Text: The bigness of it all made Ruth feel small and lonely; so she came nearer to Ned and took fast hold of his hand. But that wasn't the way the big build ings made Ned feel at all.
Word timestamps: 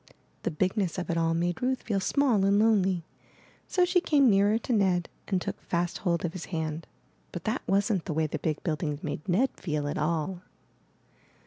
The 0.41 0.49
bigness 0.49 0.97
of 0.97 1.11
it 1.11 1.17
all 1.19 1.35
made 1.35 1.61
Ruth 1.61 1.83
feel 1.83 1.99
small 1.99 2.43
and 2.43 2.57
lonely; 2.57 3.05
so 3.67 3.85
she 3.85 4.01
came 4.01 4.31
nearer 4.31 4.57
to 4.57 4.73
Ned 4.73 5.09
and 5.27 5.39
took 5.39 5.61
fast 5.61 5.99
hold 5.99 6.25
of 6.25 6.33
his 6.33 6.45
hand. 6.45 6.87
But 7.31 7.43
that 7.43 7.61
wasn't 7.67 8.05
the 8.05 8.13
way 8.13 8.25
the 8.25 8.39
big 8.39 8.63
build 8.63 8.81
ings 8.81 9.03
made 9.03 9.29
Ned 9.29 9.49
feel 9.57 9.87
at 9.87 9.99
all. 9.99 10.41